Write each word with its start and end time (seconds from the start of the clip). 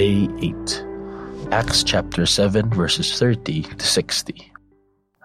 Day 0.00 0.30
8. 0.40 1.52
Acts 1.52 1.84
chapter 1.84 2.24
7, 2.24 2.70
verses 2.70 3.18
30 3.18 3.64
to 3.64 3.86
60. 3.86 4.50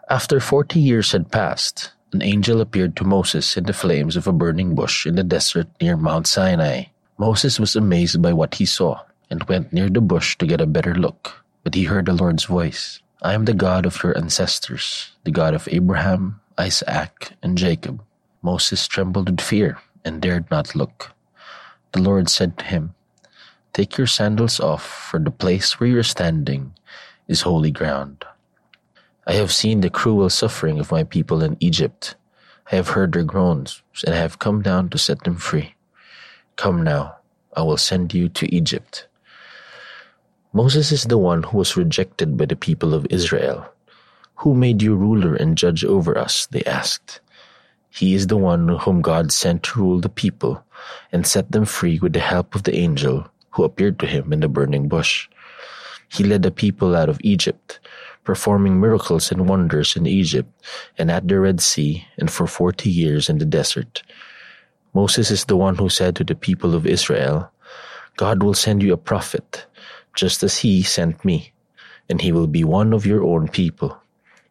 After 0.09 0.41
40 0.41 0.81
years 0.81 1.13
had 1.13 1.31
passed, 1.31 1.93
an 2.11 2.21
angel 2.21 2.59
appeared 2.59 2.97
to 2.97 3.05
Moses 3.05 3.55
in 3.55 3.63
the 3.63 3.71
flames 3.71 4.17
of 4.17 4.27
a 4.27 4.33
burning 4.33 4.75
bush 4.75 5.05
in 5.05 5.15
the 5.15 5.23
desert 5.23 5.69
near 5.79 5.95
Mount 5.95 6.27
Sinai. 6.27 6.91
Moses 7.17 7.57
was 7.57 7.77
amazed 7.77 8.21
by 8.21 8.33
what 8.33 8.55
he 8.55 8.65
saw 8.65 8.99
and 9.29 9.47
went 9.47 9.71
near 9.71 9.87
the 9.87 10.01
bush 10.01 10.37
to 10.39 10.45
get 10.45 10.59
a 10.59 10.67
better 10.67 10.93
look. 10.93 11.45
But 11.63 11.73
he 11.73 11.85
heard 11.85 12.07
the 12.07 12.11
Lord's 12.11 12.43
voice 12.43 12.99
I 13.21 13.33
am 13.33 13.45
the 13.45 13.53
God 13.53 13.85
of 13.85 14.03
your 14.03 14.17
ancestors, 14.17 15.15
the 15.23 15.31
God 15.31 15.53
of 15.53 15.69
Abraham, 15.71 16.41
Isaac, 16.57 17.31
and 17.41 17.57
Jacob. 17.57 18.03
Moses 18.41 18.89
trembled 18.89 19.29
with 19.29 19.39
fear 19.39 19.79
and 20.03 20.21
dared 20.21 20.51
not 20.51 20.75
look. 20.75 21.13
The 21.93 22.01
Lord 22.01 22.27
said 22.27 22.57
to 22.57 22.65
him, 22.65 22.94
Take 23.75 23.97
your 23.97 24.07
sandals 24.07 24.61
off, 24.61 24.87
for 24.87 25.19
the 25.19 25.29
place 25.29 25.81
where 25.81 25.89
you 25.89 25.99
are 25.99 26.03
standing 26.03 26.71
is 27.27 27.41
holy 27.41 27.71
ground. 27.71 28.23
I 29.27 29.33
have 29.33 29.51
seen 29.51 29.81
the 29.81 29.89
cruel 29.89 30.29
suffering 30.29 30.79
of 30.79 30.93
my 30.93 31.03
people 31.03 31.43
in 31.43 31.57
Egypt. 31.59 32.15
I 32.71 32.77
have 32.77 32.95
heard 32.95 33.11
their 33.11 33.25
groans, 33.25 33.83
and 34.05 34.15
I 34.15 34.17
have 34.17 34.39
come 34.39 34.61
down 34.61 34.87
to 34.91 34.97
set 34.97 35.25
them 35.25 35.35
free. 35.35 35.75
Come 36.55 36.85
now, 36.85 37.17
I 37.53 37.63
will 37.63 37.75
send 37.75 38.13
you 38.13 38.29
to 38.29 38.55
Egypt. 38.55 39.09
Moses 40.53 40.93
is 40.93 41.03
the 41.03 41.17
one 41.17 41.43
who 41.43 41.57
was 41.57 41.75
rejected 41.75 42.37
by 42.37 42.45
the 42.45 42.55
people 42.55 42.93
of 42.93 43.05
Israel. 43.09 43.67
Who 44.35 44.55
made 44.55 44.81
you 44.81 44.95
ruler 44.95 45.35
and 45.35 45.57
judge 45.57 45.83
over 45.83 46.17
us? 46.17 46.45
They 46.45 46.63
asked. 46.63 47.19
He 47.89 48.13
is 48.13 48.27
the 48.27 48.37
one 48.37 48.69
whom 48.69 49.01
God 49.01 49.33
sent 49.33 49.63
to 49.63 49.81
rule 49.81 49.99
the 49.99 50.07
people 50.07 50.63
and 51.11 51.27
set 51.27 51.51
them 51.51 51.65
free 51.65 51.99
with 51.99 52.13
the 52.13 52.21
help 52.21 52.55
of 52.55 52.63
the 52.63 52.77
angel 52.77 53.29
who 53.55 53.63
appeared 53.63 53.99
to 53.99 54.05
him 54.05 54.31
in 54.31 54.41
the 54.41 54.49
burning 54.49 54.87
bush. 54.87 55.27
He 56.09 56.23
led 56.23 56.43
the 56.43 56.51
people 56.51 56.95
out 56.95 57.09
of 57.09 57.19
Egypt 57.23 57.79
performing 58.25 58.81
miracles 58.81 59.31
and 59.31 59.47
wonders 59.47 59.95
in 59.95 60.05
Egypt 60.05 60.49
and 60.97 61.09
at 61.09 61.27
the 61.27 61.39
Red 61.39 61.61
Sea 61.61 62.05
and 62.17 62.29
for 62.29 62.47
forty 62.47 62.89
years 62.89 63.29
in 63.29 63.37
the 63.37 63.45
desert. 63.45 64.03
Moses 64.93 65.31
is 65.31 65.45
the 65.45 65.55
one 65.55 65.75
who 65.75 65.89
said 65.89 66.15
to 66.15 66.23
the 66.23 66.35
people 66.35 66.73
of 66.73 66.85
Israel, 66.85 67.51
God 68.17 68.41
will 68.41 68.53
send 68.53 68.81
you 68.81 68.93
a 68.93 68.97
prophet, 68.97 69.65
just 70.15 70.41
as 70.41 70.57
he 70.57 70.81
sent 70.83 71.23
me, 71.23 71.53
and 72.09 72.21
he 72.21 72.31
will 72.31 72.47
be 72.47 72.63
one 72.63 72.93
of 72.93 73.05
your 73.05 73.23
own 73.23 73.47
people. 73.47 73.95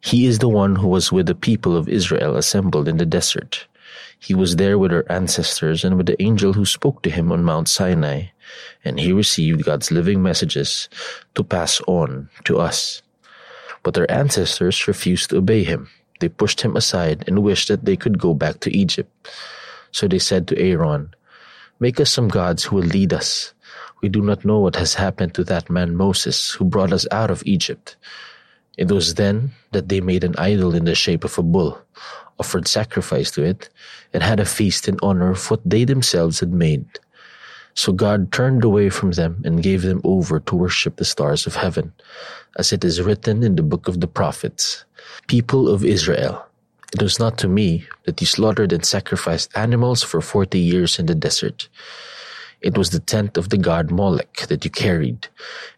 He 0.00 0.26
is 0.26 0.38
the 0.38 0.48
one 0.48 0.76
who 0.76 0.88
was 0.88 1.10
with 1.10 1.26
the 1.26 1.34
people 1.34 1.76
of 1.76 1.88
Israel 1.88 2.36
assembled 2.36 2.88
in 2.88 2.98
the 2.98 3.06
desert. 3.06 3.66
He 4.18 4.34
was 4.34 4.56
there 4.56 4.78
with 4.78 4.92
our 4.92 5.04
ancestors 5.10 5.84
and 5.84 5.96
with 5.96 6.06
the 6.06 6.20
angel 6.22 6.52
who 6.52 6.64
spoke 6.64 7.02
to 7.02 7.10
him 7.10 7.30
on 7.32 7.44
Mount 7.44 7.68
Sinai, 7.68 8.28
and 8.84 8.98
he 8.98 9.12
received 9.12 9.64
God's 9.64 9.90
living 9.90 10.22
messages 10.22 10.88
to 11.34 11.44
pass 11.44 11.80
on 11.86 12.28
to 12.44 12.58
us. 12.58 13.02
But 13.82 13.94
their 13.94 14.10
ancestors 14.10 14.88
refused 14.88 15.30
to 15.30 15.38
obey 15.38 15.64
him. 15.64 15.90
They 16.20 16.28
pushed 16.28 16.62
him 16.62 16.76
aside 16.76 17.24
and 17.26 17.42
wished 17.42 17.68
that 17.68 17.84
they 17.84 17.96
could 17.96 18.18
go 18.18 18.34
back 18.34 18.60
to 18.60 18.76
Egypt. 18.76 19.10
So 19.92 20.08
they 20.08 20.18
said 20.18 20.48
to 20.48 20.58
Aaron, 20.58 21.14
Make 21.80 22.00
us 22.00 22.10
some 22.10 22.28
gods 22.28 22.64
who 22.64 22.76
will 22.76 22.84
lead 22.84 23.12
us. 23.12 23.52
We 24.00 24.08
do 24.08 24.22
not 24.22 24.44
know 24.44 24.58
what 24.58 24.76
has 24.76 24.94
happened 24.94 25.34
to 25.34 25.44
that 25.44 25.68
man 25.68 25.96
Moses 25.96 26.52
who 26.52 26.64
brought 26.64 26.92
us 26.92 27.06
out 27.10 27.30
of 27.30 27.42
Egypt. 27.44 27.96
It 28.76 28.90
was 28.90 29.14
then 29.14 29.52
that 29.72 29.88
they 29.88 30.00
made 30.00 30.24
an 30.24 30.34
idol 30.36 30.74
in 30.74 30.84
the 30.84 30.94
shape 30.94 31.24
of 31.24 31.38
a 31.38 31.42
bull, 31.42 31.80
offered 32.38 32.66
sacrifice 32.66 33.30
to 33.32 33.42
it, 33.42 33.68
and 34.12 34.22
had 34.22 34.40
a 34.40 34.44
feast 34.44 34.88
in 34.88 34.98
honor 35.02 35.30
of 35.30 35.50
what 35.50 35.60
they 35.64 35.84
themselves 35.84 36.40
had 36.40 36.52
made. 36.52 36.86
So 37.74 37.92
God 37.92 38.30
turned 38.30 38.62
away 38.62 38.88
from 38.88 39.12
them 39.12 39.42
and 39.44 39.62
gave 39.62 39.82
them 39.82 40.00
over 40.04 40.38
to 40.40 40.56
worship 40.56 40.96
the 40.96 41.04
stars 41.04 41.46
of 41.46 41.56
heaven, 41.56 41.92
as 42.56 42.72
it 42.72 42.84
is 42.84 43.02
written 43.02 43.42
in 43.42 43.56
the 43.56 43.62
book 43.62 43.88
of 43.88 44.00
the 44.00 44.06
prophets. 44.06 44.84
People 45.26 45.68
of 45.68 45.84
Israel, 45.84 46.46
it 46.92 47.02
was 47.02 47.18
not 47.18 47.36
to 47.38 47.48
me 47.48 47.84
that 48.04 48.20
you 48.20 48.26
slaughtered 48.26 48.72
and 48.72 48.86
sacrificed 48.86 49.50
animals 49.56 50.02
for 50.02 50.20
forty 50.20 50.60
years 50.60 50.98
in 51.00 51.06
the 51.06 51.14
desert. 51.16 51.68
It 52.60 52.78
was 52.78 52.90
the 52.90 53.00
tent 53.00 53.36
of 53.36 53.48
the 53.48 53.58
god 53.58 53.90
Molech 53.90 54.46
that 54.46 54.64
you 54.64 54.70
carried, 54.70 55.26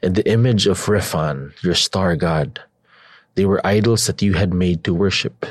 and 0.02 0.14
the 0.14 0.28
image 0.30 0.66
of 0.66 0.84
Rephan, 0.86 1.52
your 1.62 1.74
star 1.74 2.14
god. 2.14 2.60
They 3.36 3.44
were 3.44 3.64
idols 3.66 4.06
that 4.06 4.22
you 4.22 4.32
had 4.32 4.52
made 4.52 4.82
to 4.84 4.94
worship, 4.94 5.46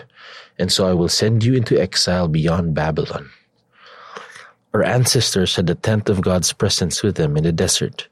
and 0.59 0.71
so 0.71 0.87
I 0.87 0.93
will 0.93 1.09
send 1.09 1.45
you 1.45 1.53
into 1.53 1.79
exile 1.79 2.27
beyond 2.27 2.73
Babylon. 2.73 3.29
Our 4.73 4.83
ancestors 4.83 5.55
had 5.55 5.67
the 5.67 5.75
tent 5.75 6.09
of 6.09 6.21
God's 6.21 6.51
presence 6.51 7.01
with 7.01 7.15
them 7.15 7.37
in 7.37 7.43
the 7.43 7.51
desert. 7.51 8.09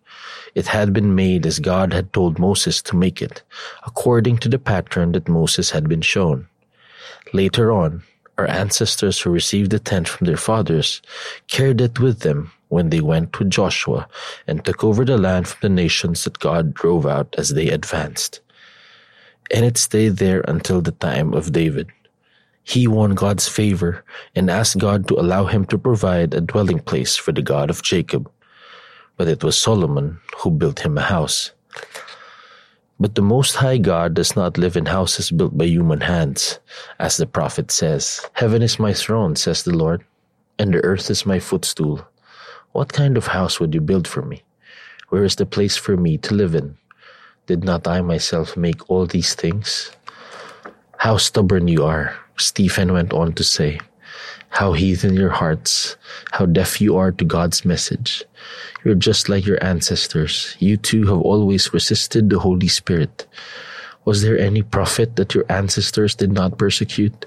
It 0.55 0.67
had 0.67 0.93
been 0.93 1.15
made 1.15 1.45
as 1.45 1.59
God 1.59 1.91
had 1.91 2.13
told 2.13 2.37
Moses 2.37 2.81
to 2.83 2.95
make 2.95 3.21
it, 3.21 3.41
according 3.85 4.37
to 4.39 4.49
the 4.49 4.59
pattern 4.59 5.11
that 5.13 5.27
Moses 5.27 5.71
had 5.71 5.89
been 5.89 6.01
shown. 6.01 6.47
Later 7.33 7.71
on, 7.71 8.03
our 8.37 8.47
ancestors 8.47 9.19
who 9.19 9.31
received 9.31 9.71
the 9.71 9.79
tent 9.79 10.07
from 10.07 10.27
their 10.27 10.37
fathers 10.37 11.01
carried 11.47 11.81
it 11.81 11.99
with 11.99 12.19
them 12.19 12.51
when 12.69 12.91
they 12.91 13.01
went 13.01 13.37
with 13.39 13.49
Joshua 13.49 14.07
and 14.45 14.63
took 14.63 14.83
over 14.83 15.03
the 15.03 15.17
land 15.17 15.47
from 15.47 15.59
the 15.61 15.81
nations 15.81 16.23
that 16.23 16.39
God 16.39 16.75
drove 16.75 17.07
out 17.07 17.33
as 17.39 17.49
they 17.49 17.69
advanced. 17.69 18.39
And 19.51 19.65
it 19.65 19.77
stayed 19.77 20.17
there 20.17 20.41
until 20.47 20.81
the 20.81 20.91
time 20.91 21.33
of 21.33 21.51
David. 21.51 21.89
He 22.63 22.87
won 22.87 23.13
God's 23.13 23.47
favor 23.47 24.03
and 24.35 24.49
asked 24.49 24.79
God 24.79 25.07
to 25.07 25.19
allow 25.19 25.45
him 25.45 25.65
to 25.65 25.77
provide 25.77 26.33
a 26.33 26.41
dwelling 26.41 26.79
place 26.79 27.17
for 27.17 27.31
the 27.31 27.41
God 27.41 27.69
of 27.69 27.83
Jacob. 27.83 28.31
But 29.17 29.27
it 29.27 29.43
was 29.43 29.57
Solomon 29.57 30.19
who 30.37 30.49
built 30.49 30.79
him 30.79 30.97
a 30.97 31.01
house. 31.01 31.51
But 32.99 33.15
the 33.15 33.21
Most 33.21 33.55
High 33.55 33.79
God 33.79 34.13
does 34.13 34.35
not 34.35 34.57
live 34.57 34.77
in 34.77 34.85
houses 34.85 35.29
built 35.29 35.57
by 35.57 35.65
human 35.65 36.01
hands. 36.01 36.59
As 36.99 37.17
the 37.17 37.25
prophet 37.25 37.69
says, 37.69 38.21
Heaven 38.33 38.61
is 38.61 38.79
my 38.79 38.93
throne, 38.93 39.35
says 39.35 39.63
the 39.63 39.75
Lord, 39.75 40.05
and 40.57 40.73
the 40.73 40.83
earth 40.85 41.09
is 41.09 41.25
my 41.25 41.39
footstool. 41.39 42.07
What 42.71 42.93
kind 42.93 43.17
of 43.17 43.27
house 43.27 43.59
would 43.59 43.73
you 43.73 43.81
build 43.81 44.07
for 44.07 44.21
me? 44.21 44.43
Where 45.09 45.25
is 45.25 45.35
the 45.35 45.45
place 45.45 45.75
for 45.75 45.97
me 45.97 46.17
to 46.19 46.33
live 46.33 46.55
in? 46.55 46.77
Did 47.45 47.65
not 47.65 47.85
I 47.87 47.99
myself 47.99 48.55
make 48.55 48.89
all 48.89 49.05
these 49.05 49.35
things? 49.35 49.91
How 50.95 51.17
stubborn 51.17 51.67
you 51.67 51.83
are, 51.83 52.15
Stephen 52.37 52.93
went 52.93 53.11
on 53.11 53.33
to 53.33 53.43
say. 53.43 53.81
How 54.47 54.71
heathen 54.71 55.15
your 55.15 55.31
hearts, 55.31 55.97
how 56.31 56.45
deaf 56.45 56.79
you 56.79 56.95
are 56.95 57.11
to 57.11 57.25
God's 57.25 57.65
message. 57.65 58.23
You're 58.85 58.95
just 58.95 59.27
like 59.27 59.45
your 59.45 59.61
ancestors. 59.61 60.55
You 60.59 60.77
too 60.77 61.03
have 61.07 61.19
always 61.19 61.73
resisted 61.73 62.29
the 62.29 62.39
Holy 62.39 62.69
Spirit. 62.69 63.27
Was 64.05 64.21
there 64.21 64.39
any 64.39 64.61
prophet 64.61 65.17
that 65.17 65.35
your 65.35 65.43
ancestors 65.49 66.15
did 66.15 66.31
not 66.31 66.57
persecute? 66.57 67.25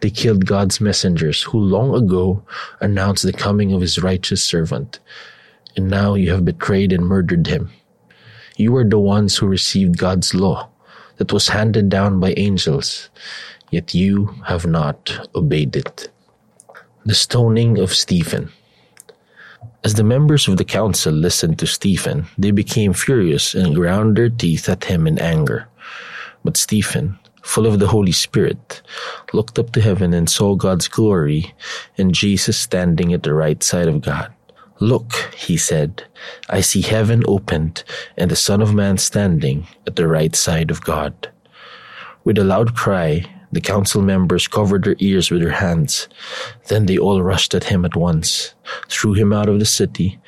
They 0.00 0.10
killed 0.10 0.46
God's 0.46 0.80
messengers 0.80 1.44
who 1.44 1.58
long 1.58 1.94
ago 1.94 2.42
announced 2.80 3.22
the 3.22 3.32
coming 3.32 3.72
of 3.72 3.80
his 3.80 4.02
righteous 4.02 4.42
servant. 4.42 4.98
And 5.76 5.88
now 5.88 6.14
you 6.14 6.32
have 6.32 6.44
betrayed 6.44 6.92
and 6.92 7.06
murdered 7.06 7.46
him. 7.46 7.70
You 8.56 8.74
are 8.76 8.84
the 8.84 8.98
ones 8.98 9.36
who 9.36 9.46
received 9.46 9.98
God's 9.98 10.34
law 10.34 10.70
that 11.18 11.32
was 11.32 11.48
handed 11.48 11.90
down 11.90 12.20
by 12.20 12.32
angels, 12.38 13.10
yet 13.70 13.94
you 13.94 14.34
have 14.46 14.66
not 14.66 15.28
obeyed 15.34 15.76
it. 15.76 16.08
The 17.04 17.14
stoning 17.14 17.78
of 17.78 17.94
Stephen. 17.94 18.50
As 19.84 19.94
the 19.94 20.04
members 20.04 20.48
of 20.48 20.56
the 20.56 20.64
council 20.64 21.12
listened 21.12 21.58
to 21.58 21.66
Stephen, 21.66 22.26
they 22.38 22.50
became 22.50 22.94
furious 22.94 23.54
and 23.54 23.74
ground 23.74 24.16
their 24.16 24.30
teeth 24.30 24.68
at 24.68 24.84
him 24.84 25.06
in 25.06 25.18
anger. 25.18 25.68
But 26.42 26.56
Stephen, 26.56 27.18
full 27.42 27.66
of 27.66 27.78
the 27.78 27.88
Holy 27.88 28.12
Spirit, 28.12 28.80
looked 29.34 29.58
up 29.58 29.72
to 29.72 29.82
heaven 29.82 30.14
and 30.14 30.30
saw 30.30 30.54
God's 30.54 30.88
glory 30.88 31.54
and 31.98 32.14
Jesus 32.14 32.58
standing 32.58 33.12
at 33.12 33.22
the 33.22 33.34
right 33.34 33.62
side 33.62 33.86
of 33.86 34.00
God. 34.00 34.32
Look, 34.78 35.12
he 35.34 35.56
said, 35.56 36.04
I 36.50 36.60
see 36.60 36.82
heaven 36.82 37.22
opened 37.26 37.82
and 38.16 38.30
the 38.30 38.36
Son 38.36 38.60
of 38.60 38.74
Man 38.74 38.98
standing 38.98 39.66
at 39.86 39.96
the 39.96 40.06
right 40.06 40.34
side 40.36 40.70
of 40.70 40.84
God. 40.84 41.30
With 42.24 42.38
a 42.38 42.44
loud 42.44 42.74
cry, 42.74 43.24
the 43.52 43.60
council 43.60 44.02
members 44.02 44.48
covered 44.48 44.84
their 44.84 44.96
ears 44.98 45.30
with 45.30 45.40
their 45.40 45.52
hands. 45.52 46.08
Then 46.68 46.86
they 46.86 46.98
all 46.98 47.22
rushed 47.22 47.54
at 47.54 47.64
him 47.64 47.84
at 47.84 47.96
once, 47.96 48.54
threw 48.88 49.14
him 49.14 49.32
out 49.32 49.48
of 49.48 49.58
the 49.58 49.64
city, 49.64 50.18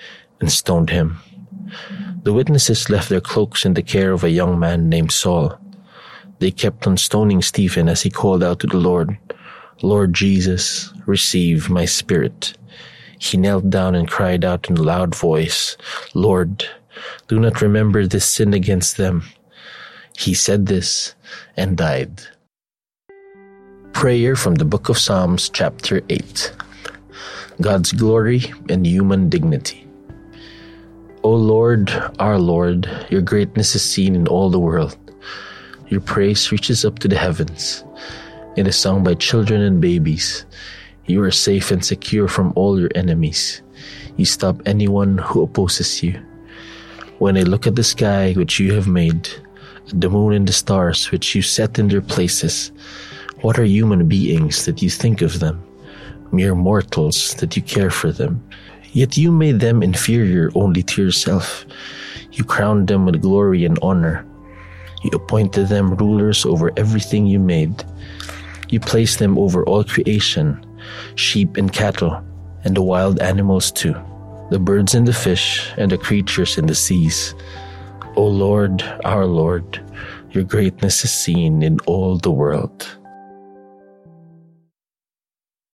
and 0.40 0.50
stoned 0.50 0.90
him. 0.90 1.18
The 2.22 2.32
witnesses 2.32 2.88
left 2.88 3.08
their 3.08 3.20
cloaks 3.20 3.66
in 3.66 3.74
the 3.74 3.82
care 3.82 4.12
of 4.12 4.24
a 4.24 4.30
young 4.30 4.58
man 4.58 4.88
named 4.88 5.12
Saul. 5.12 5.58
They 6.38 6.50
kept 6.50 6.86
on 6.86 6.96
stoning 6.96 7.42
Stephen 7.42 7.88
as 7.88 8.02
he 8.02 8.10
called 8.10 8.42
out 8.42 8.60
to 8.60 8.66
the 8.66 8.78
Lord, 8.78 9.18
Lord 9.82 10.14
Jesus, 10.14 10.92
receive 11.06 11.68
my 11.68 11.84
spirit. 11.84 12.56
He 13.18 13.36
knelt 13.36 13.68
down 13.68 13.94
and 13.94 14.08
cried 14.08 14.44
out 14.44 14.70
in 14.70 14.76
a 14.76 14.82
loud 14.82 15.14
voice, 15.14 15.76
Lord, 16.14 16.64
do 17.26 17.38
not 17.38 17.60
remember 17.60 18.06
this 18.06 18.28
sin 18.28 18.54
against 18.54 18.96
them. 18.96 19.24
He 20.16 20.34
said 20.34 20.66
this 20.66 21.14
and 21.56 21.76
died. 21.76 22.22
Prayer 23.92 24.36
from 24.36 24.56
the 24.56 24.64
Book 24.64 24.88
of 24.88 24.98
Psalms, 24.98 25.50
chapter 25.50 26.02
8 26.08 26.52
God's 27.60 27.92
glory 27.92 28.52
and 28.68 28.86
human 28.86 29.28
dignity. 29.28 29.84
O 31.24 31.34
Lord, 31.34 31.90
our 32.20 32.38
Lord, 32.38 32.88
your 33.10 33.22
greatness 33.22 33.74
is 33.74 33.82
seen 33.82 34.14
in 34.14 34.28
all 34.28 34.50
the 34.50 34.60
world. 34.60 34.96
Your 35.88 36.00
praise 36.00 36.52
reaches 36.52 36.84
up 36.84 37.00
to 37.00 37.08
the 37.08 37.18
heavens. 37.18 37.82
It 38.56 38.68
is 38.68 38.76
sung 38.76 39.02
by 39.02 39.14
children 39.14 39.60
and 39.60 39.80
babies. 39.80 40.46
You 41.08 41.22
are 41.22 41.31
safe 41.31 41.70
and 41.70 41.82
secure 41.82 42.28
from 42.28 42.52
all 42.55 42.78
your 42.78 42.90
enemies. 42.94 43.62
You 44.19 44.26
stop 44.26 44.60
anyone 44.66 45.16
who 45.16 45.43
opposes 45.43 46.02
you. 46.02 46.20
When 47.19 47.38
I 47.38 47.44
look 47.44 47.66
at 47.66 47.76
the 47.76 47.82
sky 47.82 48.34
which 48.34 48.60
you 48.60 48.75
have 48.75 48.87
made, 48.87 49.26
the 49.87 50.10
moon 50.10 50.34
and 50.34 50.46
the 50.46 50.52
stars 50.52 51.10
which 51.10 51.34
you 51.34 51.40
set 51.40 51.78
in 51.78 51.88
their 51.88 52.02
places, 52.02 52.72
what 53.40 53.58
are 53.58 53.64
human 53.64 54.06
beings 54.06 54.66
that 54.66 54.82
you 54.82 54.90
think 54.90 55.22
of 55.22 55.40
them? 55.40 55.64
Mere 56.31 56.55
mortals 56.55 57.34
that 57.37 57.56
you 57.56 57.62
care 57.62 57.90
for 57.90 58.12
them. 58.12 58.44
Yet 58.93 59.16
you 59.16 59.32
made 59.32 59.61
them 59.61 59.82
inferior 59.82 60.50
only 60.54 60.82
to 60.82 61.02
yourself. 61.02 61.64
You 62.32 62.44
crowned 62.44 62.88
them 62.88 63.06
with 63.06 63.22
glory 63.22 63.64
and 63.64 63.78
honor. 63.81 64.26
You 65.02 65.11
appointed 65.14 65.69
them 65.69 65.94
rulers 65.94 66.44
over 66.44 66.70
everything 66.76 67.26
you 67.26 67.38
made. 67.38 67.82
You 68.69 68.78
placed 68.78 69.20
them 69.20 69.38
over 69.38 69.64
all 69.64 69.84
creation, 69.84 70.62
sheep 71.14 71.56
and 71.56 71.73
cattle, 71.73 72.23
and 72.64 72.76
the 72.76 72.82
wild 72.82 73.20
animals 73.20 73.70
too, 73.70 73.94
the 74.50 74.58
birds 74.58 74.94
and 74.94 75.06
the 75.06 75.12
fish, 75.12 75.73
and 75.76 75.93
the 75.93 75.99
creatures 75.99 76.58
in 76.58 76.67
the 76.67 76.75
seas. 76.75 77.35
O 78.17 78.26
Lord, 78.26 78.82
our 79.05 79.26
Lord, 79.26 79.81
your 80.31 80.44
greatness 80.44 81.05
is 81.05 81.12
seen 81.12 81.62
in 81.62 81.79
all 81.87 82.19
the 82.19 82.31
world. 82.31 82.99